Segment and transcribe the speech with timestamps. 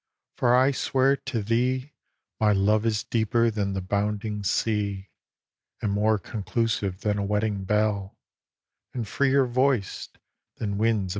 [0.35, 1.93] For I swear to thee
[2.39, 5.11] My love is deeper than the bounding sea,
[5.79, 8.17] And more conclusive than a wedding bell,
[8.95, 10.17] And freer voiced
[10.55, 11.09] than winds upon the lea.